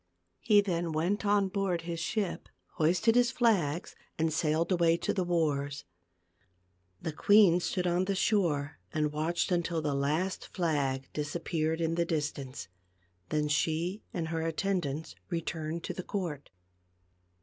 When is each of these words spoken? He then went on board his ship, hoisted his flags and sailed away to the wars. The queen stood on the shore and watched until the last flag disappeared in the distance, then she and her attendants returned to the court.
He 0.39 0.61
then 0.61 0.93
went 0.93 1.27
on 1.27 1.49
board 1.49 1.81
his 1.81 1.99
ship, 1.99 2.49
hoisted 2.77 3.13
his 3.13 3.29
flags 3.29 3.95
and 4.17 4.33
sailed 4.33 4.71
away 4.71 4.97
to 4.97 5.13
the 5.13 5.23
wars. 5.23 5.85
The 6.99 7.11
queen 7.13 7.59
stood 7.59 7.85
on 7.85 8.05
the 8.05 8.15
shore 8.15 8.79
and 8.91 9.11
watched 9.11 9.51
until 9.51 9.79
the 9.79 9.93
last 9.93 10.47
flag 10.47 11.07
disappeared 11.13 11.79
in 11.79 11.93
the 11.93 12.05
distance, 12.05 12.67
then 13.29 13.47
she 13.47 14.01
and 14.11 14.29
her 14.29 14.41
attendants 14.41 15.13
returned 15.29 15.83
to 15.83 15.93
the 15.93 16.01
court. 16.01 16.49